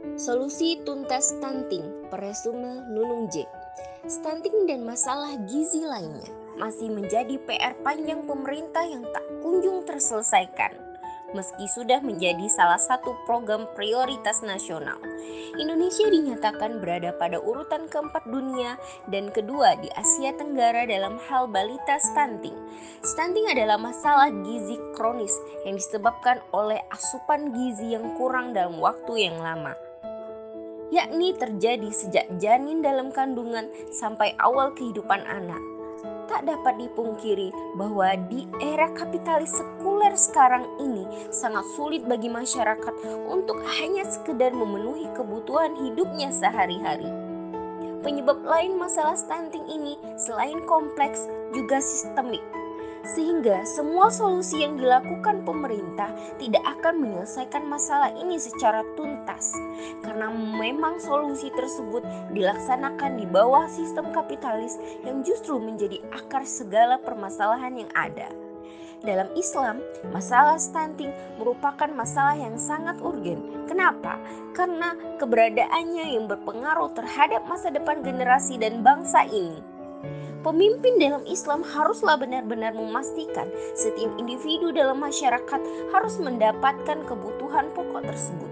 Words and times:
Solusi 0.00 0.80
tuntas 0.80 1.36
stunting, 1.36 2.08
Peresume 2.08 2.88
Nunung 2.88 3.28
J. 3.28 3.44
Stunting 4.08 4.64
dan 4.64 4.80
masalah 4.88 5.36
gizi 5.44 5.84
lainnya 5.84 6.24
masih 6.56 6.88
menjadi 6.88 7.36
PR 7.44 7.76
panjang 7.84 8.24
pemerintah 8.24 8.80
yang 8.80 9.04
tak 9.12 9.20
kunjung 9.44 9.84
terselesaikan. 9.84 10.72
Meski 11.36 11.68
sudah 11.68 12.00
menjadi 12.00 12.48
salah 12.48 12.80
satu 12.80 13.12
program 13.28 13.68
prioritas 13.76 14.40
nasional, 14.40 14.96
Indonesia 15.60 16.08
dinyatakan 16.08 16.80
berada 16.80 17.12
pada 17.20 17.36
urutan 17.36 17.84
keempat 17.86 18.24
dunia 18.24 18.80
dan 19.12 19.28
kedua 19.28 19.76
di 19.84 19.92
Asia 20.00 20.32
Tenggara 20.32 20.88
dalam 20.88 21.20
hal 21.28 21.44
balita 21.44 22.00
stunting. 22.00 22.56
Stunting 23.04 23.52
adalah 23.52 23.76
masalah 23.76 24.32
gizi 24.48 24.80
kronis 24.96 25.36
yang 25.68 25.76
disebabkan 25.76 26.40
oleh 26.56 26.80
asupan 26.88 27.52
gizi 27.52 27.92
yang 27.92 28.16
kurang 28.16 28.56
dalam 28.56 28.80
waktu 28.80 29.28
yang 29.28 29.38
lama 29.38 29.76
yakni 30.90 31.34
terjadi 31.38 31.88
sejak 31.90 32.26
janin 32.42 32.82
dalam 32.82 33.14
kandungan 33.14 33.70
sampai 33.94 34.34
awal 34.42 34.74
kehidupan 34.74 35.22
anak. 35.26 35.58
Tak 36.30 36.46
dapat 36.46 36.78
dipungkiri 36.78 37.50
bahwa 37.74 38.14
di 38.30 38.46
era 38.62 38.86
kapitalis 38.94 39.50
sekuler 39.50 40.14
sekarang 40.14 40.62
ini 40.78 41.02
sangat 41.34 41.66
sulit 41.74 42.06
bagi 42.06 42.30
masyarakat 42.30 42.94
untuk 43.26 43.58
hanya 43.78 44.06
sekedar 44.06 44.54
memenuhi 44.54 45.10
kebutuhan 45.18 45.74
hidupnya 45.74 46.30
sehari-hari. 46.30 47.10
Penyebab 48.00 48.40
lain 48.46 48.78
masalah 48.78 49.18
stunting 49.18 49.66
ini 49.66 49.98
selain 50.16 50.62
kompleks 50.64 51.26
juga 51.52 51.82
sistemik 51.82 52.40
sehingga 53.04 53.64
semua 53.64 54.12
solusi 54.12 54.60
yang 54.60 54.76
dilakukan 54.76 55.42
pemerintah 55.42 56.12
tidak 56.36 56.62
akan 56.78 57.00
menyelesaikan 57.00 57.64
masalah 57.64 58.12
ini 58.12 58.36
secara 58.36 58.84
tuntas, 58.94 59.56
karena 60.20 60.36
memang 60.36 61.00
solusi 61.00 61.48
tersebut 61.56 62.04
dilaksanakan 62.36 63.16
di 63.16 63.24
bawah 63.24 63.64
sistem 63.72 64.12
kapitalis 64.12 64.76
yang 65.00 65.24
justru 65.24 65.56
menjadi 65.56 65.96
akar 66.12 66.44
segala 66.44 67.00
permasalahan 67.00 67.80
yang 67.80 67.88
ada. 67.96 68.28
Dalam 69.00 69.32
Islam, 69.32 69.80
masalah 70.12 70.60
stunting 70.60 71.08
merupakan 71.40 71.88
masalah 71.96 72.36
yang 72.36 72.60
sangat 72.60 73.00
urgen. 73.00 73.64
Kenapa? 73.64 74.20
Karena 74.52 74.92
keberadaannya 75.16 76.12
yang 76.12 76.28
berpengaruh 76.28 76.92
terhadap 76.92 77.40
masa 77.48 77.72
depan 77.72 78.04
generasi 78.04 78.60
dan 78.60 78.84
bangsa 78.84 79.24
ini. 79.24 79.64
Pemimpin 80.44 81.00
dalam 81.00 81.24
Islam 81.24 81.64
haruslah 81.64 82.20
benar-benar 82.20 82.76
memastikan 82.76 83.48
setiap 83.72 84.12
individu 84.20 84.68
dalam 84.68 85.00
masyarakat 85.00 85.60
harus 85.96 86.20
mendapatkan 86.20 87.08
kebutuhan 87.08 87.72
pokok 87.72 88.04
tersebut. 88.04 88.49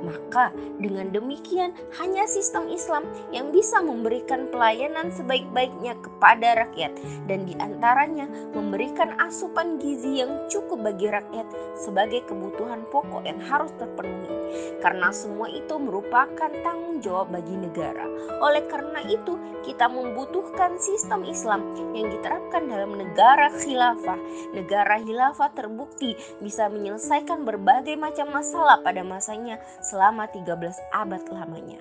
Maka, 0.00 0.48
dengan 0.80 1.12
demikian, 1.12 1.76
hanya 2.00 2.24
sistem 2.24 2.72
Islam 2.72 3.04
yang 3.34 3.52
bisa 3.52 3.84
memberikan 3.84 4.48
pelayanan 4.48 5.12
sebaik-baiknya 5.12 5.92
kepada 6.00 6.64
rakyat, 6.64 6.96
dan 7.28 7.44
di 7.44 7.52
antaranya 7.60 8.24
memberikan 8.56 9.12
asupan 9.20 9.76
gizi 9.76 10.24
yang 10.24 10.48
cukup 10.48 10.80
bagi 10.80 11.12
rakyat 11.12 11.44
sebagai 11.76 12.24
kebutuhan 12.24 12.86
pokok 12.88 13.28
yang 13.28 13.38
harus 13.44 13.68
terpenuhi, 13.76 14.32
karena 14.80 15.12
semua 15.12 15.52
itu 15.52 15.76
merupakan 15.76 16.48
tanggung 16.64 17.04
jawab 17.04 17.28
bagi 17.32 17.56
negara. 17.56 18.08
Oleh 18.40 18.64
karena 18.72 19.04
itu, 19.04 19.36
kita 19.60 19.92
membutuhkan 19.92 20.80
sistem 20.80 21.28
Islam 21.28 21.60
yang 21.92 22.08
diterapkan 22.08 22.64
dalam 22.64 22.96
negara 22.96 23.52
khilafah. 23.60 24.16
Negara 24.56 24.96
khilafah 25.04 25.52
terbukti 25.52 26.16
bisa 26.40 26.72
menyelesaikan 26.72 27.44
berbagai 27.44 27.96
macam 28.00 28.32
masalah 28.32 28.80
pada 28.80 29.04
masanya 29.04 29.60
selama 29.78 30.26
13 30.30 30.58
abad 30.90 31.22
lamanya. 31.30 31.80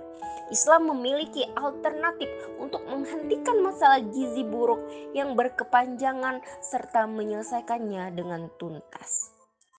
Islam 0.49 0.89
memiliki 0.89 1.45
alternatif 1.53 2.29
untuk 2.57 2.81
menghentikan 2.89 3.61
masalah 3.61 4.01
gizi 4.01 4.41
buruk 4.41 4.81
yang 5.13 5.37
berkepanjangan 5.37 6.41
serta 6.61 7.05
menyelesaikannya 7.05 8.17
dengan 8.17 8.49
tuntas. 8.57 9.38